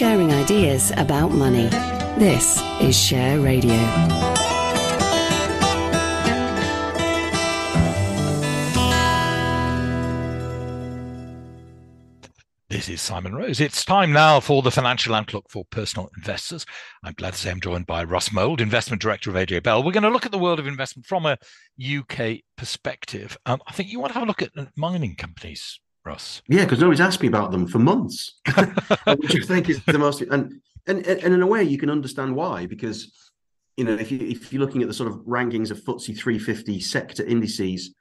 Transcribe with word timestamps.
sharing 0.00 0.32
ideas 0.32 0.92
about 0.96 1.30
money. 1.30 1.68
This 2.18 2.58
is 2.80 2.98
Share 2.98 3.38
Radio. 3.38 3.76
This 12.70 12.88
is 12.88 13.02
Simon 13.02 13.34
Rose. 13.34 13.60
It's 13.60 13.84
time 13.84 14.10
now 14.10 14.40
for 14.40 14.62
the 14.62 14.70
financial 14.70 15.14
outlook 15.14 15.44
for 15.50 15.66
personal 15.66 16.08
investors. 16.16 16.64
I'm 17.04 17.12
glad 17.12 17.34
to 17.34 17.38
say 17.38 17.50
I'm 17.50 17.60
joined 17.60 17.86
by 17.86 18.02
Russ 18.02 18.32
Mould, 18.32 18.62
investment 18.62 19.02
director 19.02 19.28
of 19.28 19.36
AJ 19.36 19.64
Bell. 19.64 19.82
We're 19.82 19.92
going 19.92 20.04
to 20.04 20.08
look 20.08 20.24
at 20.24 20.32
the 20.32 20.38
world 20.38 20.58
of 20.58 20.66
investment 20.66 21.04
from 21.04 21.26
a 21.26 21.36
UK 21.78 22.38
perspective. 22.56 23.36
Um, 23.44 23.60
I 23.66 23.72
think 23.72 23.90
you 23.90 24.00
want 24.00 24.14
to 24.14 24.18
have 24.18 24.26
a 24.26 24.30
look 24.30 24.40
at 24.40 24.52
mining 24.78 25.14
companies 25.14 25.78
Yeah, 26.48 26.64
because 26.64 26.80
nobody's 26.80 27.00
asked 27.00 27.20
me 27.20 27.28
about 27.28 27.50
them 27.50 27.66
for 27.66 27.78
months, 27.78 28.40
which 29.16 29.36
I 29.36 29.46
think 29.46 29.68
is 29.68 29.82
the 29.84 29.98
most. 29.98 30.22
And, 30.22 30.60
and 30.86 31.06
and 31.06 31.34
in 31.34 31.42
a 31.42 31.46
way, 31.46 31.62
you 31.62 31.78
can 31.78 31.90
understand 31.90 32.34
why 32.34 32.66
because 32.66 33.12
you 33.76 33.84
know 33.84 33.94
if 33.94 34.10
you 34.10 34.18
if 34.20 34.52
you're 34.52 34.60
looking 34.60 34.82
at 34.82 34.88
the 34.88 34.94
sort 34.94 35.10
of 35.10 35.18
rankings 35.20 35.70
of 35.70 35.78
FTSE 35.82 36.16
350 36.16 36.80
sector 36.80 37.24
indices, 37.24 37.94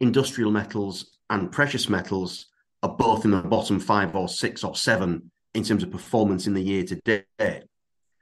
industrial 0.00 0.50
metals 0.50 1.18
and 1.30 1.52
precious 1.52 1.88
metals 1.88 2.46
are 2.82 2.96
both 2.96 3.24
in 3.24 3.30
the 3.30 3.42
bottom 3.42 3.78
five 3.78 4.16
or 4.16 4.28
six 4.28 4.64
or 4.64 4.74
seven 4.74 5.30
in 5.54 5.62
terms 5.62 5.82
of 5.82 5.90
performance 5.90 6.46
in 6.46 6.54
the 6.54 6.62
year 6.62 6.84
to 6.84 6.96
date. 6.96 7.64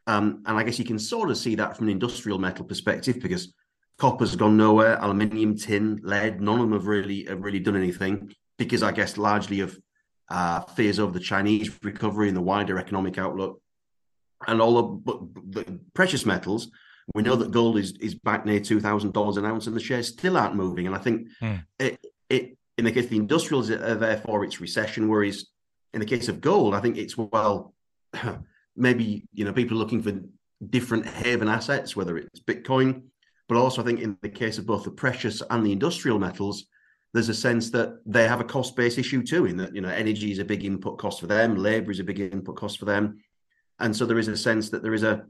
Um, 0.06 0.42
and 0.44 0.58
I 0.58 0.64
guess 0.64 0.78
you 0.78 0.84
can 0.84 0.98
sort 0.98 1.30
of 1.30 1.38
see 1.38 1.54
that 1.54 1.76
from 1.76 1.86
an 1.86 1.92
industrial 1.92 2.38
metal 2.38 2.64
perspective 2.64 3.20
because 3.20 3.54
copper's 3.97 4.34
gone 4.34 4.56
nowhere, 4.56 4.98
aluminium, 5.00 5.56
tin, 5.56 6.00
lead, 6.02 6.41
none 6.41 6.56
of 6.56 6.62
them 6.62 6.72
have 6.72 6.86
really 6.86 7.24
have 7.24 7.42
really 7.42 7.60
done 7.60 7.76
anything 7.76 8.34
because 8.61 8.83
I 8.83 8.92
guess 8.92 9.16
largely 9.16 9.61
of 9.61 9.80
uh, 10.28 10.61
fears 10.61 10.98
over 10.98 11.12
the 11.12 11.19
Chinese 11.19 11.70
recovery 11.83 12.28
and 12.28 12.36
the 12.36 12.42
wider 12.42 12.78
economic 12.78 13.16
outlook. 13.16 13.61
And 14.47 14.61
all 14.61 14.77
of 14.78 15.05
but 15.05 15.20
the 15.50 15.80
precious 15.94 16.27
metals, 16.27 16.70
we 17.14 17.22
know 17.22 17.36
that 17.36 17.50
gold 17.50 17.78
is 17.78 17.92
is 18.00 18.14
back 18.14 18.44
near 18.44 18.61
two 18.61 18.78
thousand 18.78 19.12
dollars 19.12 19.38
an 19.38 19.47
ounce, 19.47 19.66
and 19.66 19.75
the 19.75 19.81
shares 19.81 20.08
still 20.08 20.36
aren't 20.36 20.55
moving. 20.55 20.86
And 20.86 20.94
I 20.94 20.98
think 20.98 21.28
hmm. 21.41 21.56
it 21.78 21.98
it 22.28 22.58
in 22.78 22.84
the 22.84 22.92
case 22.92 23.05
of 23.05 23.11
the 23.11 23.16
industrials 23.16 23.70
are 23.70 23.94
therefore 23.94 24.44
it's 24.44 24.61
recession 24.61 25.08
worries. 25.08 25.48
In 25.92 26.00
the 26.00 26.06
case 26.06 26.28
of 26.28 26.41
gold, 26.41 26.75
I 26.75 26.81
think 26.81 26.97
it's 26.97 27.16
well, 27.16 27.75
maybe 28.77 29.27
you 29.33 29.44
know 29.44 29.53
people 29.53 29.77
looking 29.77 30.03
for 30.03 30.20
different 30.69 31.06
haven 31.06 31.48
assets, 31.48 31.97
whether 31.97 32.16
it's 32.19 32.41
Bitcoin, 32.41 33.03
but 33.48 33.56
also 33.56 33.83
I 33.83 33.84
think 33.86 34.00
in 34.00 34.16
the 34.20 34.28
case 34.28 34.58
of 34.58 34.66
both 34.66 34.84
the 34.84 34.91
precious 34.91 35.42
and 35.50 35.64
the 35.64 35.72
industrial 35.72 36.19
metals, 36.19 36.66
there's 37.12 37.28
a 37.28 37.34
sense 37.34 37.70
that 37.70 38.00
they 38.06 38.28
have 38.28 38.41
a 38.41 38.44
cost 38.44 38.77
based 38.77 38.98
issue 38.98 39.22
too, 39.22 39.47
in 39.47 39.56
that 39.56 39.75
you 39.75 39.80
know 39.80 39.89
energy 39.89 40.30
is 40.30 40.39
a 40.39 40.44
big 40.44 40.64
input 40.64 40.98
cost 40.98 41.20
for 41.20 41.27
them, 41.27 41.56
labor 41.56 41.91
is 41.91 42.00
a 42.00 42.05
big 42.05 42.20
input 42.20 42.56
cost 42.56 42.78
for 42.78 42.84
them, 42.84 43.19
and 43.80 43.94
so 43.94 44.06
there 44.06 44.19
is 44.19 44.28
a 44.28 44.36
sense 44.36 44.70
that 44.70 44.83
there 44.83 44.94
is 44.94 45.03
a 45.03 45.25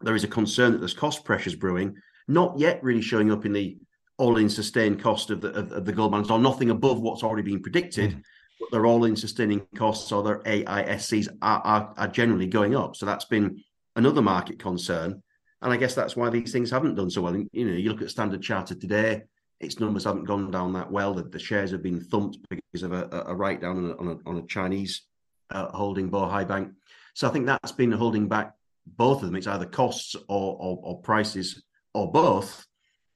there 0.00 0.14
is 0.14 0.24
a 0.24 0.28
concern 0.28 0.72
that 0.72 0.78
there's 0.78 0.94
cost 0.94 1.24
pressures 1.24 1.54
brewing, 1.54 1.96
not 2.28 2.58
yet 2.58 2.82
really 2.82 3.00
showing 3.00 3.30
up 3.30 3.46
in 3.46 3.52
the 3.52 3.78
all-in 4.18 4.50
sustained 4.50 5.00
cost 5.00 5.30
of 5.30 5.40
the 5.40 5.48
of, 5.50 5.72
of 5.72 5.84
the 5.84 5.92
gold 5.92 6.12
mines, 6.12 6.30
or 6.30 6.38
nothing 6.38 6.70
above 6.70 7.00
what's 7.00 7.22
already 7.22 7.50
been 7.50 7.62
predicted. 7.62 8.10
Mm. 8.12 8.22
But 8.60 8.70
their 8.70 8.86
all-in 8.86 9.16
sustaining 9.16 9.66
costs 9.74 10.12
or 10.12 10.22
their 10.22 10.38
AISCs 10.40 11.26
are, 11.42 11.60
are, 11.64 11.94
are 11.96 12.06
generally 12.06 12.46
going 12.46 12.76
up. 12.76 12.94
So 12.94 13.06
that's 13.06 13.24
been 13.24 13.60
another 13.96 14.22
market 14.22 14.60
concern, 14.60 15.22
and 15.62 15.72
I 15.72 15.76
guess 15.78 15.94
that's 15.94 16.16
why 16.16 16.28
these 16.28 16.52
things 16.52 16.70
haven't 16.70 16.96
done 16.96 17.10
so 17.10 17.22
well. 17.22 17.34
you 17.34 17.64
know, 17.64 17.72
you 17.72 17.90
look 17.90 18.02
at 18.02 18.10
Standard 18.10 18.42
Chartered 18.42 18.80
today 18.80 19.22
its 19.62 19.80
numbers 19.80 20.04
haven't 20.04 20.24
gone 20.24 20.50
down 20.50 20.72
that 20.74 20.90
well. 20.90 21.14
The, 21.14 21.22
the 21.22 21.38
shares 21.38 21.70
have 21.70 21.82
been 21.82 22.00
thumped 22.00 22.38
because 22.48 22.82
of 22.82 22.92
a, 22.92 23.24
a 23.26 23.34
write 23.34 23.60
down 23.60 23.78
on 23.78 23.90
a, 23.90 23.96
on 23.96 24.08
a, 24.08 24.28
on 24.28 24.36
a 24.38 24.46
Chinese 24.46 25.02
uh, 25.50 25.68
holding, 25.68 26.10
Bohai 26.10 26.46
Bank. 26.46 26.72
So 27.14 27.28
I 27.28 27.30
think 27.30 27.46
that's 27.46 27.72
been 27.72 27.92
holding 27.92 28.28
back 28.28 28.54
both 28.86 29.18
of 29.18 29.26
them. 29.26 29.36
It's 29.36 29.46
either 29.46 29.66
costs 29.66 30.14
or, 30.14 30.56
or, 30.58 30.80
or 30.82 31.00
prices 31.00 31.62
or 31.94 32.10
both. 32.10 32.66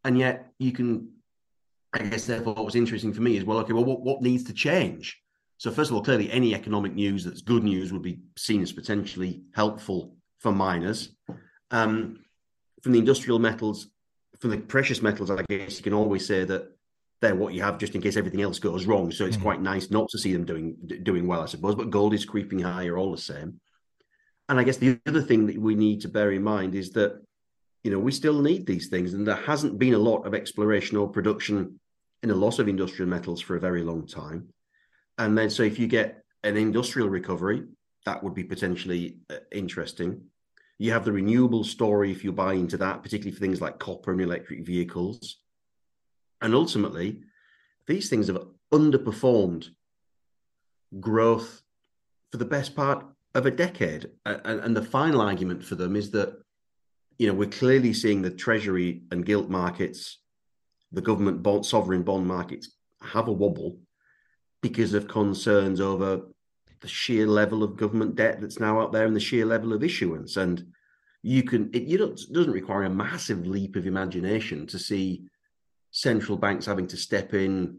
And 0.04 0.18
yet 0.18 0.52
you 0.58 0.72
can, 0.72 1.10
I 1.92 2.04
guess, 2.04 2.26
therefore, 2.26 2.54
what 2.54 2.64
was 2.64 2.76
interesting 2.76 3.12
for 3.12 3.22
me 3.22 3.36
is 3.36 3.44
well, 3.44 3.58
okay, 3.58 3.72
well, 3.72 3.84
what, 3.84 4.02
what 4.02 4.22
needs 4.22 4.44
to 4.44 4.52
change? 4.52 5.20
So, 5.58 5.70
first 5.70 5.90
of 5.90 5.96
all, 5.96 6.02
clearly, 6.02 6.30
any 6.30 6.54
economic 6.54 6.94
news 6.94 7.24
that's 7.24 7.40
good 7.40 7.64
news 7.64 7.92
would 7.92 8.02
be 8.02 8.20
seen 8.36 8.62
as 8.62 8.72
potentially 8.72 9.42
helpful 9.54 10.14
for 10.38 10.52
miners. 10.52 11.08
Um, 11.70 12.20
from 12.82 12.92
the 12.92 12.98
industrial 12.98 13.38
metals, 13.38 13.88
for 14.40 14.48
the 14.48 14.58
precious 14.58 15.02
metals, 15.02 15.30
I 15.30 15.42
guess 15.48 15.78
you 15.78 15.82
can 15.82 15.94
always 15.94 16.26
say 16.26 16.44
that 16.44 16.72
they're 17.20 17.34
what 17.34 17.54
you 17.54 17.62
have 17.62 17.78
just 17.78 17.94
in 17.94 18.02
case 18.02 18.16
everything 18.16 18.42
else 18.42 18.58
goes 18.58 18.86
wrong. 18.86 19.10
So 19.10 19.24
it's 19.24 19.36
mm 19.36 19.42
quite 19.42 19.62
nice 19.62 19.90
not 19.90 20.08
to 20.10 20.18
see 20.18 20.32
them 20.32 20.44
doing 20.44 20.76
doing 21.02 21.26
well, 21.26 21.40
I 21.40 21.46
suppose. 21.46 21.74
But 21.74 21.90
gold 21.90 22.14
is 22.14 22.24
creeping 22.24 22.60
higher 22.60 22.98
all 22.98 23.10
the 23.10 23.18
same. 23.18 23.60
And 24.48 24.60
I 24.60 24.64
guess 24.64 24.76
the 24.76 25.00
other 25.06 25.22
thing 25.22 25.46
that 25.46 25.58
we 25.58 25.74
need 25.74 26.02
to 26.02 26.08
bear 26.08 26.32
in 26.32 26.42
mind 26.42 26.74
is 26.74 26.90
that 26.90 27.22
you 27.84 27.90
know 27.90 27.98
we 27.98 28.12
still 28.12 28.40
need 28.42 28.66
these 28.66 28.88
things, 28.88 29.14
and 29.14 29.26
there 29.26 29.36
hasn't 29.36 29.78
been 29.78 29.94
a 29.94 29.98
lot 29.98 30.26
of 30.26 30.34
exploration 30.34 30.96
or 30.96 31.08
production 31.08 31.80
in 32.22 32.30
a 32.30 32.34
lot 32.34 32.58
of 32.58 32.68
industrial 32.68 33.08
metals 33.08 33.40
for 33.40 33.56
a 33.56 33.60
very 33.60 33.82
long 33.82 34.06
time. 34.06 34.48
And 35.18 35.36
then, 35.36 35.48
so 35.48 35.62
if 35.62 35.78
you 35.78 35.86
get 35.86 36.22
an 36.42 36.56
industrial 36.56 37.08
recovery, 37.08 37.64
that 38.04 38.22
would 38.22 38.34
be 38.34 38.44
potentially 38.44 39.16
uh, 39.30 39.36
interesting. 39.52 40.22
You 40.78 40.92
have 40.92 41.04
the 41.04 41.12
renewable 41.12 41.64
story 41.64 42.10
if 42.10 42.22
you 42.22 42.32
buy 42.32 42.54
into 42.54 42.76
that, 42.78 43.02
particularly 43.02 43.32
for 43.32 43.40
things 43.40 43.60
like 43.60 43.78
copper 43.78 44.12
and 44.12 44.20
electric 44.20 44.66
vehicles. 44.66 45.38
And 46.42 46.54
ultimately, 46.54 47.22
these 47.86 48.10
things 48.10 48.26
have 48.26 48.46
underperformed 48.72 49.68
growth 51.00 51.62
for 52.30 52.38
the 52.38 52.44
best 52.44 52.74
part 52.74 53.06
of 53.34 53.46
a 53.46 53.50
decade. 53.50 54.10
And, 54.24 54.76
the 54.76 54.82
final 54.82 55.20
argument 55.20 55.64
for 55.64 55.76
them 55.76 55.96
is 55.96 56.10
that, 56.10 56.36
you 57.18 57.26
know, 57.26 57.34
we're 57.34 57.48
clearly 57.48 57.92
seeing 57.92 58.22
the 58.22 58.30
treasury 58.30 59.02
and 59.10 59.24
gilt 59.24 59.48
markets, 59.48 60.20
the 60.92 61.00
government 61.00 61.42
bond, 61.42 61.64
sovereign 61.64 62.02
bond 62.02 62.26
markets 62.26 62.76
have 63.02 63.28
a 63.28 63.32
wobble 63.32 63.78
because 64.62 64.94
of 64.94 65.08
concerns 65.08 65.80
over 65.80 66.22
the 66.80 66.88
sheer 66.88 67.26
level 67.26 67.62
of 67.62 67.76
government 67.76 68.16
debt 68.16 68.40
that's 68.40 68.60
now 68.60 68.80
out 68.80 68.92
there 68.92 69.06
and 69.06 69.16
the 69.16 69.20
sheer 69.20 69.46
level 69.46 69.72
of 69.72 69.82
issuance. 69.82 70.36
And 70.36 70.64
you 71.22 71.42
can, 71.42 71.70
it, 71.72 71.82
you 71.82 71.98
don't, 71.98 72.20
doesn't 72.32 72.52
require 72.52 72.84
a 72.84 72.90
massive 72.90 73.46
leap 73.46 73.76
of 73.76 73.86
imagination 73.86 74.66
to 74.68 74.78
see 74.78 75.24
central 75.90 76.36
banks 76.36 76.66
having 76.66 76.86
to 76.88 76.96
step 76.96 77.34
in 77.34 77.78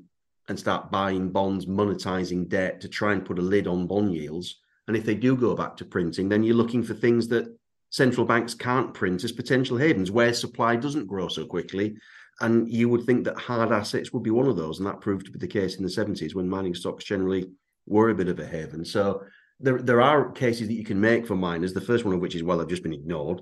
and 0.49 0.57
start 0.57 0.91
buying 0.91 1.29
bonds, 1.29 1.65
monetizing 1.65 2.47
debt 2.47 2.81
to 2.81 2.89
try 2.89 3.13
and 3.13 3.25
put 3.25 3.39
a 3.39 3.41
lid 3.41 3.67
on 3.67 3.87
bond 3.87 4.13
yields. 4.13 4.59
And 4.87 4.95
if 4.95 5.05
they 5.05 5.15
do 5.15 5.35
go 5.35 5.55
back 5.55 5.75
to 5.77 5.85
printing, 5.85 6.29
then 6.29 6.43
you're 6.43 6.55
looking 6.55 6.83
for 6.83 6.93
things 6.93 7.27
that 7.29 7.55
central 7.89 8.25
banks 8.25 8.53
can't 8.53 8.93
print 8.93 9.23
as 9.23 9.31
potential 9.31 9.77
havens 9.77 10.11
where 10.11 10.33
supply 10.33 10.75
doesn't 10.75 11.07
grow 11.07 11.27
so 11.27 11.45
quickly. 11.45 11.95
And 12.39 12.69
you 12.71 12.87
would 12.89 13.03
think 13.03 13.25
that 13.25 13.37
hard 13.37 13.71
assets 13.71 14.13
would 14.13 14.23
be 14.23 14.29
one 14.29 14.47
of 14.47 14.55
those. 14.55 14.79
And 14.79 14.87
that 14.87 15.01
proved 15.01 15.25
to 15.25 15.31
be 15.31 15.39
the 15.39 15.47
case 15.47 15.75
in 15.75 15.83
the 15.83 15.89
70s 15.89 16.35
when 16.35 16.49
mining 16.49 16.75
stocks 16.75 17.03
generally 17.03 17.49
were 17.87 18.09
a 18.09 18.15
bit 18.15 18.27
of 18.27 18.39
a 18.39 18.45
haven. 18.45 18.85
So 18.85 19.23
there, 19.59 19.81
there 19.81 20.01
are 20.01 20.31
cases 20.31 20.67
that 20.67 20.75
you 20.75 20.83
can 20.83 20.99
make 20.99 21.25
for 21.25 21.35
miners. 21.35 21.73
The 21.73 21.81
first 21.81 22.05
one 22.05 22.13
of 22.13 22.19
which 22.19 22.35
is, 22.35 22.43
well, 22.43 22.57
they've 22.57 22.67
just 22.67 22.83
been 22.83 22.93
ignored. 22.93 23.41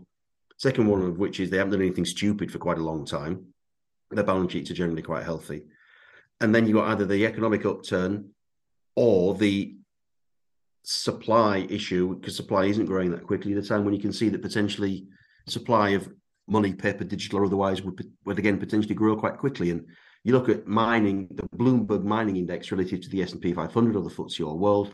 Second 0.58 0.88
one 0.88 1.02
of 1.02 1.18
which 1.18 1.40
is 1.40 1.50
they 1.50 1.58
haven't 1.58 1.72
done 1.72 1.82
anything 1.82 2.06
stupid 2.06 2.52
for 2.52 2.60
quite 2.60 2.78
a 2.78 2.84
long 2.84 3.06
time. 3.06 3.46
Their 4.12 4.24
balance 4.24 4.54
sheets 4.54 4.72
are 4.72 4.76
generally 4.76 5.02
quite 5.02 5.24
healthy. 5.24 5.64
And 6.40 6.54
then 6.54 6.68
you 6.68 6.76
got 6.76 6.90
either 6.90 7.06
the 7.06 7.26
economic 7.26 7.66
upturn 7.66 8.30
or 8.96 9.34
the 9.36 9.76
supply 10.84 11.66
issue, 11.70 12.16
because 12.16 12.36
supply 12.36 12.66
isn't 12.66 12.86
growing 12.86 13.12
that 13.12 13.26
quickly 13.26 13.52
at 13.54 13.64
a 13.64 13.68
time 13.68 13.84
when 13.84 13.94
you 13.94 14.00
can 14.00 14.14
see 14.14 14.30
that 14.30 14.42
potentially 14.42 15.08
supply 15.48 15.90
of 15.90 16.08
money, 16.48 16.74
paper, 16.74 17.04
digital, 17.04 17.40
or 17.40 17.46
otherwise 17.46 17.82
would, 17.82 18.00
would 18.24 18.40
again 18.40 18.60
potentially 18.60 18.96
grow 18.96 19.16
quite 19.16 19.38
quickly. 19.38 19.72
And 19.72 19.88
you 20.26 20.34
look 20.34 20.50
at 20.50 20.68
mining, 20.68 21.28
the 21.30 21.44
Bloomberg 21.56 22.04
mining 22.04 22.38
index 22.38 22.72
relative 22.72 23.00
to 23.02 23.10
the 23.10 23.22
S&P 23.22 23.54
500 23.54 23.96
or 23.96 24.02
the 24.02 24.10
FTSE 24.10 24.46
All 24.46 24.58
World, 24.58 24.94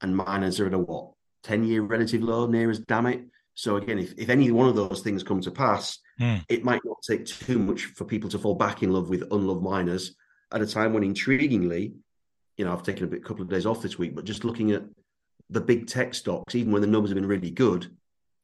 and 0.00 0.16
miners 0.16 0.58
are 0.58 0.66
at 0.66 0.72
a 0.72 0.78
what, 0.78 1.12
10-year 1.44 1.82
relative 1.82 2.22
low, 2.22 2.46
near 2.46 2.70
as 2.70 2.80
damn 2.80 3.04
it. 3.06 3.20
So 3.54 3.76
again, 3.76 3.98
if, 3.98 4.14
if 4.16 4.30
any 4.30 4.50
one 4.50 4.66
of 4.66 4.74
those 4.74 5.02
things 5.02 5.22
come 5.22 5.42
to 5.42 5.50
pass, 5.50 5.98
mm. 6.18 6.42
it 6.48 6.64
might 6.64 6.80
not 6.86 6.96
take 7.06 7.26
too 7.26 7.58
much 7.58 7.84
for 7.84 8.06
people 8.06 8.30
to 8.30 8.38
fall 8.38 8.54
back 8.54 8.82
in 8.82 8.92
love 8.92 9.10
with 9.10 9.30
unloved 9.30 9.62
miners 9.62 10.16
at 10.50 10.62
a 10.62 10.66
time 10.66 10.94
when, 10.94 11.02
intriguingly, 11.02 11.92
you 12.56 12.64
know, 12.64 12.72
I've 12.72 12.82
taken 12.82 13.04
a 13.04 13.08
bit, 13.08 13.24
couple 13.24 13.42
of 13.42 13.50
days 13.50 13.66
off 13.66 13.82
this 13.82 13.98
week, 13.98 14.14
but 14.14 14.24
just 14.24 14.44
looking 14.44 14.72
at 14.72 14.84
the 15.50 15.60
big 15.60 15.86
tech 15.86 16.14
stocks, 16.14 16.54
even 16.54 16.72
when 16.72 16.80
the 16.80 16.88
numbers 16.88 17.10
have 17.10 17.16
been 17.16 17.28
really 17.28 17.50
good, 17.50 17.94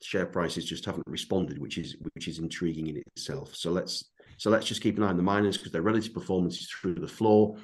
share 0.02 0.26
prices 0.26 0.66
just 0.66 0.84
haven't 0.84 1.06
responded, 1.06 1.58
which 1.58 1.78
is 1.78 1.96
which 2.14 2.28
is 2.28 2.38
intriguing 2.38 2.88
in 2.88 3.02
itself. 3.06 3.54
So 3.54 3.70
let's 3.70 4.10
so 4.42 4.50
let's 4.50 4.66
just 4.66 4.80
keep 4.80 4.96
an 4.96 5.04
eye 5.04 5.08
on 5.10 5.16
the 5.16 5.22
miners 5.22 5.56
because 5.56 5.70
their 5.70 5.82
relative 5.82 6.12
performance 6.12 6.58
is 6.58 6.68
through 6.68 6.96
the 6.96 7.06
floor, 7.06 7.56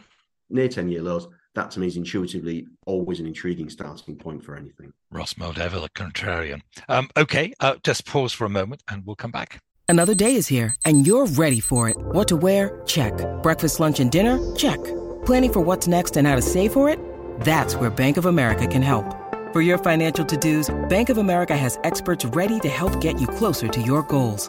near 0.48 0.68
10 0.68 0.88
year 0.88 1.02
lows. 1.02 1.26
That 1.56 1.72
to 1.72 1.80
me 1.80 1.88
is 1.88 1.96
intuitively 1.96 2.68
always 2.86 3.18
an 3.18 3.26
intriguing 3.26 3.68
starting 3.68 4.14
point 4.14 4.44
for 4.44 4.54
anything. 4.54 4.92
Russ 5.10 5.34
Moldaver, 5.34 5.80
the 5.80 5.88
contrarian. 5.88 6.60
Um, 6.88 7.08
okay, 7.16 7.52
uh, 7.58 7.74
just 7.82 8.06
pause 8.06 8.32
for 8.32 8.44
a 8.44 8.48
moment 8.48 8.84
and 8.88 9.04
we'll 9.04 9.16
come 9.16 9.32
back. 9.32 9.60
Another 9.88 10.14
day 10.14 10.36
is 10.36 10.46
here 10.46 10.76
and 10.84 11.04
you're 11.04 11.26
ready 11.26 11.58
for 11.58 11.88
it. 11.88 11.96
What 11.98 12.28
to 12.28 12.36
wear? 12.36 12.80
Check. 12.86 13.12
Breakfast, 13.42 13.80
lunch, 13.80 13.98
and 13.98 14.12
dinner? 14.12 14.38
Check. 14.54 14.78
Planning 15.26 15.52
for 15.54 15.60
what's 15.60 15.88
next 15.88 16.16
and 16.16 16.28
how 16.28 16.36
to 16.36 16.42
save 16.42 16.72
for 16.72 16.88
it? 16.88 17.00
That's 17.40 17.74
where 17.74 17.90
Bank 17.90 18.18
of 18.18 18.26
America 18.26 18.68
can 18.68 18.82
help. 18.82 19.16
For 19.52 19.62
your 19.62 19.78
financial 19.78 20.24
to-dos, 20.24 20.72
Bank 20.88 21.08
of 21.08 21.18
America 21.18 21.56
has 21.56 21.76
experts 21.82 22.24
ready 22.24 22.60
to 22.60 22.68
help 22.68 23.00
get 23.00 23.20
you 23.20 23.26
closer 23.26 23.66
to 23.66 23.82
your 23.82 24.04
goals. 24.04 24.48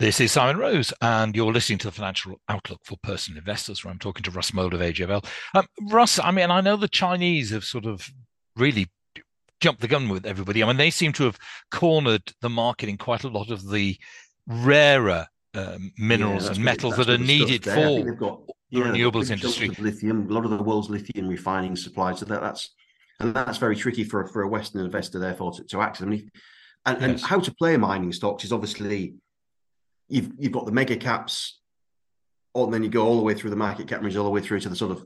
This 0.00 0.18
is 0.18 0.32
Simon 0.32 0.58
Rose, 0.58 0.92
and 1.00 1.36
you're 1.36 1.52
listening 1.52 1.78
to 1.78 1.86
the 1.86 1.92
Financial 1.92 2.34
Outlook 2.48 2.80
for 2.82 2.96
Personal 3.04 3.38
Investors, 3.38 3.84
where 3.84 3.92
I'm 3.92 4.00
talking 4.00 4.24
to 4.24 4.30
Russ 4.32 4.52
Mould 4.52 4.74
of 4.74 4.80
AJ 4.80 5.06
Bell. 5.06 5.22
Um, 5.54 5.68
Russ, 5.82 6.18
I 6.18 6.32
mean, 6.32 6.50
I 6.50 6.60
know 6.60 6.76
the 6.76 6.88
Chinese 6.88 7.50
have 7.50 7.62
sort 7.62 7.86
of 7.86 8.10
really 8.56 8.88
jumped 9.60 9.80
the 9.80 9.86
gun 9.86 10.08
with 10.08 10.26
everybody. 10.26 10.64
I 10.64 10.66
mean, 10.66 10.78
they 10.78 10.90
seem 10.90 11.12
to 11.12 11.24
have 11.24 11.38
cornered 11.70 12.22
the 12.40 12.48
market 12.48 12.88
in 12.88 12.96
quite 12.96 13.22
a 13.22 13.28
lot 13.28 13.52
of 13.52 13.70
the 13.70 13.96
rarer 14.48 15.28
um, 15.54 15.92
minerals 15.96 16.46
yeah, 16.46 16.50
and 16.54 16.64
metals 16.64 16.96
that 16.96 17.08
are 17.08 17.16
needed 17.16 17.62
for 17.62 17.70
the 17.70 18.38
yeah, 18.70 18.82
renewables 18.82 19.30
industry. 19.30 19.68
Lithium, 19.78 20.28
a 20.28 20.34
lot 20.34 20.44
of 20.44 20.50
the 20.50 20.62
world's 20.62 20.90
lithium 20.90 21.28
refining 21.28 21.76
supply. 21.76 22.14
So 22.14 22.24
that, 22.24 22.40
that's 22.40 22.74
and 23.20 23.32
that's 23.32 23.58
very 23.58 23.76
tricky 23.76 24.02
for 24.02 24.26
for 24.26 24.42
a 24.42 24.48
Western 24.48 24.84
investor, 24.84 25.20
therefore, 25.20 25.52
to, 25.52 25.62
to 25.62 25.80
access. 25.82 26.04
I 26.04 26.10
mean, 26.10 26.32
and, 26.84 27.00
yes. 27.00 27.10
and 27.10 27.20
how 27.20 27.38
to 27.38 27.54
play 27.54 27.76
mining 27.76 28.12
stocks 28.12 28.42
is 28.44 28.52
obviously 28.52 29.14
you've 30.14 30.30
you've 30.38 30.52
got 30.52 30.66
the 30.66 30.72
mega 30.72 30.96
caps, 30.96 31.60
and 32.54 32.72
then 32.72 32.82
you 32.82 32.88
go 32.88 33.04
all 33.04 33.16
the 33.16 33.22
way 33.22 33.34
through 33.34 33.50
the 33.50 33.56
market 33.56 33.88
cap 33.88 34.02
range, 34.02 34.16
all 34.16 34.24
the 34.24 34.30
way 34.30 34.40
through 34.40 34.60
to 34.60 34.68
the 34.68 34.76
sort 34.76 34.92
of 34.92 35.04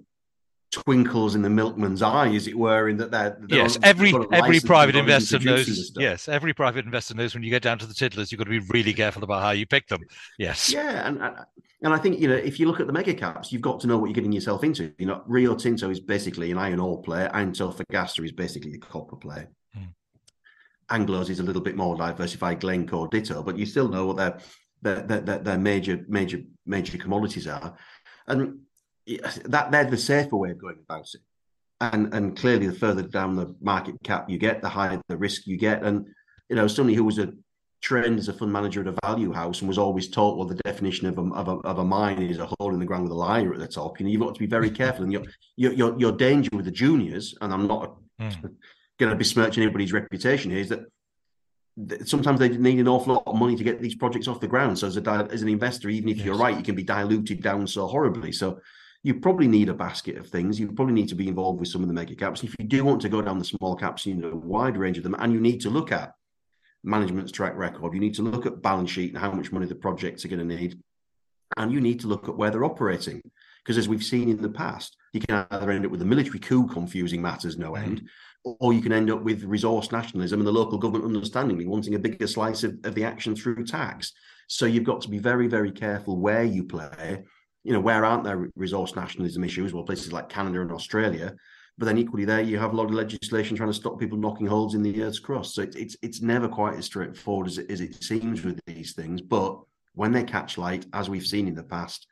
twinkles 0.70 1.34
in 1.34 1.40
the 1.40 1.49
milkman's 1.49 2.02
eye, 2.02 2.28
as 2.34 2.46
it 2.46 2.56
were, 2.56 2.90
in 2.90 2.99
that 2.99 3.10
they're, 3.10 3.38
they're 3.49 3.58
yes, 3.58 3.78
every 3.82 4.10
sort 4.10 4.25
of 4.25 4.32
every 4.32 4.60
private 4.60 4.96
investor 4.96 5.38
knows. 5.38 5.93
Yes, 5.96 6.28
every 6.28 6.52
private 6.52 6.84
investor 6.84 7.14
knows 7.14 7.34
when 7.34 7.43
you 7.43 7.50
get 7.50 7.62
down 7.62 7.78
to 7.78 7.87
the 7.87 7.94
tiddlers, 7.94 8.31
you've 8.31 8.38
got 8.38 8.44
to 8.44 8.50
be 8.50 8.66
really 8.70 8.93
careful 8.93 9.25
about 9.25 9.43
how 9.43 9.50
you 9.50 9.66
pick 9.66 9.88
them. 9.88 10.00
Yes, 10.38 10.70
yeah, 10.72 11.06
and 11.06 11.20
and 11.82 11.94
I 11.94 11.99
think 11.99 12.20
you 12.20 12.28
know 12.28 12.34
if 12.34 12.61
you 12.61 12.66
look 12.66 12.81
at 12.81 12.87
the 12.87 12.93
mega 12.93 13.14
caps, 13.14 13.50
you've 13.50 13.62
got 13.62 13.81
to 13.81 13.87
know 13.87 13.99
what 13.99 14.06
you're 14.06 14.14
getting 14.14 14.32
yourself 14.32 14.62
into. 14.62 14.93
You 14.99 15.06
know, 15.06 15.22
Rio 15.26 15.54
Tinto 15.54 15.90
is 15.90 16.00
basically 16.00 16.50
an 16.50 16.58
iron 16.58 16.81
ore 16.81 17.00
player, 17.00 17.31
Antofagasta 17.32 18.25
is 18.25 18.32
basically 18.32 18.75
a 18.75 18.78
copper 18.78 19.16
player. 19.16 19.49
Hmm. 19.75 19.84
Anglo's 20.90 21.31
is 21.31 21.40
a 21.40 21.43
little 21.43 21.62
bit 21.62 21.76
more 21.76 21.96
diversified, 21.96 22.61
Glencore, 22.61 23.08
Ditto, 23.08 23.43
but 23.43 23.58
you 23.58 23.66
still 23.66 23.88
know 23.88 24.06
what 24.06 24.16
they're 24.16 24.38
that 24.82 25.08
their, 25.08 25.38
their, 25.38 25.58
major 25.58 26.04
major 26.08 26.40
major 26.66 26.98
commodities 26.98 27.46
are, 27.46 27.76
and 28.26 28.60
that 29.44 29.70
they're 29.70 29.84
the 29.84 29.96
safer 29.96 30.36
way 30.36 30.50
of 30.50 30.58
going 30.58 30.78
about 30.82 31.08
it. 31.14 31.20
And 31.80 32.12
and 32.14 32.36
clearly, 32.36 32.66
the 32.66 32.75
further 32.75 33.02
down 33.02 33.36
the 33.36 33.54
market 33.60 33.96
cap 34.02 34.28
you 34.28 34.38
get, 34.38 34.62
the 34.62 34.69
higher 34.69 35.00
the 35.08 35.16
risk 35.16 35.46
you 35.46 35.56
get. 35.56 35.82
And 35.82 36.06
you 36.48 36.56
know, 36.56 36.66
somebody 36.66 36.96
who 36.96 37.04
was 37.04 37.19
a 37.19 37.32
trained 37.80 38.19
as 38.19 38.28
a 38.28 38.32
fund 38.32 38.52
manager 38.52 38.80
at 38.80 38.88
a 38.88 38.94
value 39.04 39.32
house 39.32 39.60
and 39.60 39.69
was 39.69 39.78
always 39.78 40.08
taught 40.08 40.36
well 40.36 40.46
the 40.46 40.54
definition 40.56 41.06
of 41.06 41.19
a, 41.19 41.22
of 41.32 41.48
a, 41.48 41.52
of 41.58 41.78
a 41.78 41.84
mine 41.84 42.20
is 42.20 42.38
a 42.38 42.50
hole 42.58 42.72
in 42.75 42.80
the 42.80 42.84
ground 42.84 43.04
with 43.04 43.12
a 43.12 43.14
liar 43.14 43.54
at 43.54 43.60
the 43.60 43.69
top 43.69 43.98
you 44.00 44.04
know 44.04 44.10
you've 44.10 44.20
got 44.20 44.34
to 44.34 44.40
be 44.40 44.46
very 44.46 44.70
careful 44.70 45.04
and 45.04 45.12
your 45.12 45.22
your 45.56 45.96
your, 45.98 46.12
danger 46.12 46.50
with 46.52 46.64
the 46.64 46.70
juniors 46.72 47.36
and 47.40 47.52
i'm 47.52 47.69
not 47.69 47.96
mm. 48.20 48.56
going 48.98 49.10
to 49.10 49.16
besmirch 49.16 49.58
anybody's 49.58 49.92
reputation 49.92 50.50
here 50.50 50.60
is 50.60 50.69
that 50.69 50.80
sometimes 52.04 52.40
they 52.40 52.48
need 52.48 52.80
an 52.80 52.88
awful 52.88 53.14
lot 53.14 53.22
of 53.26 53.36
money 53.36 53.56
to 53.56 53.64
get 53.64 53.80
these 53.80 53.94
projects 53.94 54.28
off 54.28 54.40
the 54.40 54.48
ground. 54.48 54.78
So 54.78 54.86
as 54.86 54.96
a 54.96 55.28
as 55.30 55.42
an 55.42 55.48
investor, 55.48 55.88
even 55.88 56.08
if 56.08 56.19
yes. 56.19 56.26
you're 56.26 56.36
right, 56.36 56.56
you 56.56 56.62
can 56.62 56.75
be 56.75 56.82
diluted 56.82 57.42
down 57.42 57.66
so 57.66 57.86
horribly. 57.86 58.32
So 58.32 58.60
you 59.04 59.14
probably 59.20 59.46
need 59.46 59.69
a 59.69 59.75
basket 59.75 60.16
of 60.16 60.26
things. 60.26 60.58
You 60.58 60.72
probably 60.72 60.94
need 60.94 61.08
to 61.08 61.14
be 61.14 61.28
involved 61.28 61.60
with 61.60 61.69
some 61.69 61.82
of 61.82 61.88
the 61.88 61.94
mega 61.94 62.14
caps. 62.14 62.42
If 62.42 62.54
you 62.58 62.66
do 62.66 62.84
want 62.84 63.00
to 63.02 63.08
go 63.08 63.22
down 63.22 63.38
the 63.38 63.44
small 63.44 63.76
caps, 63.76 64.06
you 64.06 64.14
need 64.14 64.25
a 64.25 64.34
wide 64.34 64.76
range 64.76 64.98
of 64.98 65.04
them, 65.04 65.14
and 65.19 65.32
you 65.32 65.40
need 65.40 65.60
to 65.62 65.70
look 65.70 65.92
at 65.92 66.14
management's 66.82 67.32
track 67.32 67.56
record. 67.56 67.94
You 67.94 68.00
need 68.00 68.14
to 68.14 68.22
look 68.22 68.46
at 68.46 68.62
balance 68.62 68.90
sheet 68.90 69.10
and 69.10 69.19
how 69.19 69.30
much 69.30 69.52
money 69.52 69.66
the 69.66 69.75
projects 69.75 70.25
are 70.25 70.28
going 70.28 70.46
to 70.46 70.56
need, 70.56 70.80
and 71.56 71.72
you 71.72 71.80
need 71.80 72.00
to 72.00 72.08
look 72.08 72.28
at 72.28 72.36
where 72.36 72.50
they're 72.50 72.64
operating. 72.64 73.22
Because 73.62 73.78
as 73.78 73.88
we've 73.88 74.04
seen 74.04 74.28
in 74.30 74.42
the 74.42 74.48
past, 74.48 74.96
you 75.12 75.20
can 75.20 75.46
either 75.50 75.70
end 75.70 75.84
up 75.84 75.92
with 75.92 76.02
a 76.02 76.06
military 76.06 76.38
coup 76.38 76.66
confusing 76.66 77.22
matters 77.22 77.58
no 77.58 77.72
mm-hmm. 77.72 77.84
end, 77.84 78.08
or 78.44 78.73
you 78.73 78.81
can 78.81 78.93
end 78.93 79.11
up 79.11 79.23
with 79.23 79.44
resource 79.44 79.93
nationalism 79.93 80.40
and 80.40 80.46
the 80.46 80.52
local 80.52 80.79
government 80.79 81.05
understandingly 81.05 81.67
wanting 81.67 81.94
a 81.94 81.99
bigger 81.99 82.26
slice 82.26 82.64
of, 82.64 82.79
of 82.85 82.94
the 82.94 83.05
action 83.05 83.35
through 83.35 83.64
tax. 83.64 84.12
So 84.46 84.67
you've 84.67 84.85
got 84.85 85.00
to 85.02 85.08
be 85.08 85.19
very, 85.19 85.49
very 85.49 85.70
careful 85.70 86.19
where 86.19 86.44
you 86.44 86.64
play. 86.64 87.25
You 87.64 87.73
know, 87.73 87.81
where 87.81 88.05
aren't 88.05 88.25
there 88.25 88.49
resource 88.56 88.96
nationalism 88.96 89.44
issues? 89.44 89.75
Well, 89.75 89.85
places 89.85 90.12
like 90.12 90.29
Canada 90.29 90.62
and 90.62 90.73
Australia. 90.73 91.35
But 91.76 91.87
then 91.87 91.99
equally 91.99 92.25
there, 92.25 92.40
you 92.40 92.58
have 92.58 92.73
a 92.73 92.76
lot 92.76 92.87
of 92.87 92.94
legislation 92.94 93.56
trying 93.56 93.69
to 93.69 93.75
stop 93.75 94.00
people 94.00 94.19
knocking 94.19 94.46
holes 94.46 94.75
in 94.75 94.82
the 94.82 95.02
Earth's 95.02 95.20
crust. 95.20 95.55
So 95.55 95.62
it's 95.62 95.76
it's, 95.76 95.96
it's 96.02 96.23
never 96.23 96.49
quite 96.49 96.76
as 96.76 96.87
straightforward 96.87 97.46
as 97.46 97.58
it, 97.58 97.70
as 97.70 97.81
it 97.81 98.02
seems 98.02 98.43
with 98.43 98.58
these 98.67 98.94
things. 98.94 99.20
But 99.20 99.61
when 99.94 100.12
they 100.12 100.25
catch 100.25 100.58
light, 100.58 100.87
as 100.93 101.11
we've 101.11 101.26
seen 101.26 101.46
in 101.46 101.55
the 101.55 101.62
past, 101.62 102.06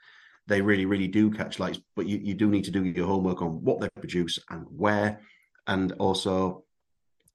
they 0.46 0.60
really, 0.60 0.86
really 0.86 1.08
do 1.08 1.30
catch 1.30 1.58
lights. 1.58 1.80
But 1.96 2.06
you, 2.06 2.18
you 2.18 2.34
do 2.34 2.48
need 2.48 2.64
to 2.64 2.70
do 2.70 2.84
your 2.84 3.06
homework 3.06 3.42
on 3.42 3.64
what 3.64 3.80
they 3.80 3.88
produce 3.98 4.38
and 4.50 4.66
where 4.70 5.20
and 5.66 5.92
also 5.92 6.64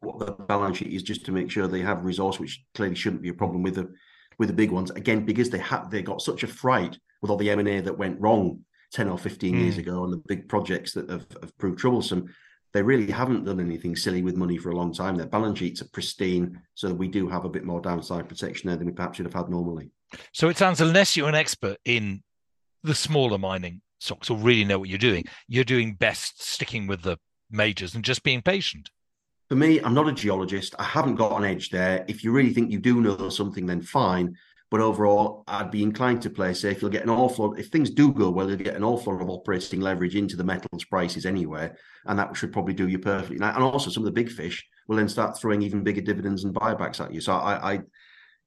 what 0.01 0.19
the 0.19 0.31
balance 0.31 0.77
sheet 0.77 0.93
is 0.93 1.03
just 1.03 1.25
to 1.25 1.31
make 1.31 1.49
sure 1.49 1.67
they 1.67 1.81
have 1.81 2.05
resource, 2.05 2.39
which 2.39 2.63
clearly 2.73 2.95
shouldn't 2.95 3.21
be 3.21 3.29
a 3.29 3.33
problem 3.33 3.61
with 3.61 3.75
the 3.75 3.91
with 4.37 4.50
the 4.50 4.55
big 4.55 4.71
ones. 4.71 4.91
Again, 4.91 5.25
because 5.25 5.50
they 5.50 5.59
have 5.59 5.89
they 5.89 6.01
got 6.01 6.21
such 6.21 6.43
a 6.43 6.47
fright 6.47 6.97
with 7.21 7.31
all 7.31 7.38
the 7.38 7.50
M 7.50 7.59
and 7.59 7.67
A 7.67 7.81
that 7.81 7.97
went 7.97 8.19
wrong 8.19 8.59
ten 8.91 9.07
or 9.07 9.17
fifteen 9.17 9.55
mm. 9.55 9.61
years 9.61 9.75
hmm. 9.75 9.81
ago, 9.81 10.03
and 10.03 10.13
the 10.13 10.23
big 10.27 10.50
projects 10.50 10.93
that 10.93 11.09
have, 11.09 11.25
have 11.41 11.57
proved 11.57 11.79
troublesome. 11.79 12.33
They 12.73 12.81
really 12.81 13.11
haven't 13.11 13.43
done 13.43 13.59
anything 13.59 13.97
silly 13.97 14.21
with 14.21 14.38
money 14.38 14.57
for 14.57 14.69
a 14.69 14.75
long 14.75 14.93
time. 14.93 15.17
Their 15.17 15.27
balance 15.27 15.59
sheets 15.59 15.81
are 15.81 15.89
pristine, 15.89 16.61
so 16.73 16.93
we 16.93 17.09
do 17.09 17.27
have 17.27 17.43
a 17.43 17.50
bit 17.50 17.65
more 17.65 17.81
downside 17.81 18.29
protection 18.29 18.69
there 18.69 18.77
than 18.77 18.88
we 18.88 18.93
perhaps 18.93 19.17
should 19.17 19.25
have 19.25 19.33
had 19.33 19.50
normally. 19.50 19.91
So 20.31 20.47
it 20.47 20.57
sounds, 20.57 20.79
unless 20.79 21.17
you're 21.17 21.27
an 21.27 21.35
expert 21.35 21.77
in 21.83 22.23
the 22.83 22.95
smaller 22.95 23.38
mining 23.38 23.81
stocks 24.00 24.29
or 24.29 24.38
really 24.38 24.63
know 24.63 24.79
what 24.79 24.88
you're 24.88 24.97
doing, 24.97 25.25
you're 25.50 25.65
doing 25.65 25.95
best 25.95 26.41
sticking 26.41 26.88
with 26.88 27.01
the 27.01 27.17
majors 27.51 27.96
and 27.96 28.03
just 28.03 28.24
being 28.24 28.41
patient? 28.41 28.89
For 29.50 29.55
me, 29.55 29.81
I'm 29.81 29.93
not 29.93 30.08
a 30.08 30.13
geologist. 30.13 30.75
I 30.79 30.84
haven't 30.84 31.15
got 31.15 31.38
an 31.38 31.43
edge 31.43 31.70
there. 31.70 32.05
If 32.08 32.24
you 32.24 32.31
really 32.31 32.53
think 32.53 32.72
you 32.72 32.79
do 32.79 33.01
know 33.01 33.29
something, 33.29 33.65
then 33.65 33.81
fine. 33.81 34.38
But 34.70 34.79
overall, 34.79 35.43
I'd 35.50 35.70
be 35.70 35.84
inclined 35.84 36.22
to 36.22 36.29
play 36.29 36.53
safe. 36.53 36.81
You'll 36.81 36.91
get 36.91 37.03
an 37.03 37.10
awful 37.10 37.50
lot, 37.50 37.60
if 37.60 37.67
things 37.67 37.89
do 37.89 38.13
go 38.13 38.29
well, 38.29 38.48
you'll 38.48 38.58
get 38.58 38.77
an 38.77 38.86
awful 38.86 39.12
lot 39.12 39.22
of 39.22 39.29
operating 39.29 39.81
leverage 39.81 40.15
into 40.15 40.38
the 40.38 40.46
metals 40.46 40.86
prices 40.86 41.25
anyway. 41.25 41.70
And 42.05 42.17
that 42.17 42.38
should 42.38 42.53
probably 42.53 42.74
do 42.74 42.88
you 42.88 42.98
perfectly. 42.98 43.36
And 43.36 43.58
also, 43.58 43.89
some 43.89 44.03
of 44.03 44.05
the 44.05 44.12
big 44.12 44.31
fish 44.31 44.65
will 44.88 44.96
then 44.96 45.10
start 45.10 45.38
throwing 45.38 45.62
even 45.62 45.84
bigger 45.84 46.00
dividends 46.00 46.46
and 46.46 46.55
buybacks 46.55 47.01
at 47.01 47.13
you. 47.13 47.20
So 47.20 47.34
I, 47.34 47.74
I 47.74 47.79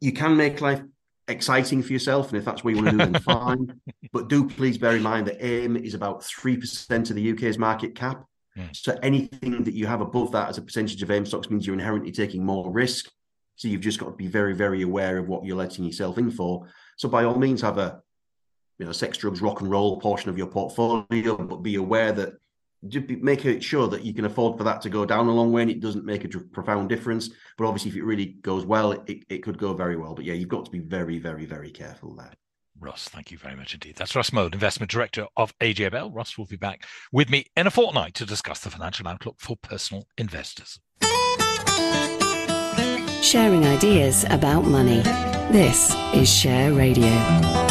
you 0.00 0.12
can 0.12 0.36
make 0.36 0.62
life 0.62 0.80
exciting 1.28 1.82
for 1.82 1.92
yourself. 1.92 2.28
And 2.28 2.38
if 2.38 2.44
that's 2.44 2.64
what 2.64 2.74
you 2.74 2.82
want 2.82 2.98
to 2.98 3.04
do, 3.04 3.12
then 3.12 3.22
fine. 3.22 3.80
But 4.12 4.28
do 4.28 4.48
please 4.48 4.78
bear 4.78 4.96
in 4.96 5.02
mind 5.02 5.26
that 5.26 5.44
AIM 5.44 5.76
is 5.76 5.94
about 5.94 6.22
3% 6.22 7.10
of 7.10 7.16
the 7.16 7.32
UK's 7.32 7.58
market 7.58 7.94
cap. 7.94 8.24
Mm. 8.58 8.76
So 8.76 8.96
anything 9.02 9.64
that 9.64 9.74
you 9.74 9.86
have 9.86 10.00
above 10.00 10.32
that 10.32 10.48
as 10.48 10.58
a 10.58 10.62
percentage 10.62 11.02
of 11.02 11.10
AIM 11.10 11.26
stocks 11.26 11.50
means 11.50 11.66
you're 11.66 11.74
inherently 11.74 12.12
taking 12.12 12.44
more 12.44 12.70
risk. 12.70 13.10
So 13.56 13.68
you've 13.68 13.80
just 13.80 13.98
got 13.98 14.06
to 14.06 14.16
be 14.16 14.26
very, 14.26 14.54
very 14.54 14.82
aware 14.82 15.18
of 15.18 15.28
what 15.28 15.44
you're 15.44 15.56
letting 15.56 15.84
yourself 15.84 16.18
in 16.18 16.30
for. 16.30 16.66
So 16.96 17.08
by 17.08 17.24
all 17.24 17.38
means, 17.38 17.60
have 17.62 17.78
a 17.78 18.00
you 18.78 18.86
know 18.86 18.92
sex, 18.92 19.18
drugs, 19.18 19.40
rock 19.40 19.60
and 19.60 19.70
roll 19.70 20.00
portion 20.00 20.30
of 20.30 20.38
your 20.38 20.48
portfolio, 20.48 21.36
but 21.36 21.62
be 21.62 21.76
aware 21.76 22.12
that 22.12 22.34
just 22.88 23.06
be, 23.06 23.16
make 23.16 23.62
sure 23.62 23.88
that 23.88 24.04
you 24.04 24.12
can 24.12 24.24
afford 24.24 24.58
for 24.58 24.64
that 24.64 24.82
to 24.82 24.90
go 24.90 25.04
down 25.04 25.28
a 25.28 25.34
long 25.34 25.52
way 25.52 25.62
and 25.62 25.70
it 25.70 25.80
doesn't 25.80 26.04
make 26.04 26.24
a 26.24 26.28
profound 26.28 26.88
difference. 26.88 27.30
But 27.56 27.66
obviously, 27.66 27.90
if 27.90 27.96
it 27.96 28.04
really 28.04 28.36
goes 28.42 28.66
well, 28.66 28.92
it, 28.92 29.24
it 29.28 29.42
could 29.42 29.58
go 29.58 29.72
very 29.72 29.96
well. 29.96 30.14
But 30.14 30.24
yeah, 30.24 30.34
you've 30.34 30.48
got 30.48 30.64
to 30.66 30.70
be 30.70 30.80
very, 30.80 31.18
very, 31.18 31.46
very 31.46 31.70
careful 31.70 32.14
there. 32.14 32.32
Russ, 32.78 33.08
thank 33.08 33.30
you 33.30 33.38
very 33.38 33.54
much 33.54 33.74
indeed. 33.74 33.96
That's 33.96 34.16
Russ 34.16 34.30
Mould, 34.30 34.54
Investment 34.54 34.90
Director 34.90 35.26
of 35.36 35.56
AJ. 35.58 36.10
Russ 36.12 36.36
will 36.36 36.46
be 36.46 36.56
back 36.56 36.84
with 37.12 37.30
me 37.30 37.46
in 37.56 37.66
a 37.66 37.70
fortnight 37.70 38.14
to 38.14 38.26
discuss 38.26 38.60
the 38.60 38.70
financial 38.70 39.08
outlook 39.08 39.36
for 39.38 39.56
personal 39.56 40.06
investors. 40.18 40.80
sharing 43.24 43.64
ideas 43.64 44.24
about 44.28 44.64
money. 44.64 45.00
This 45.50 45.96
is 46.12 46.30
Share 46.30 46.72
Radio. 46.72 47.63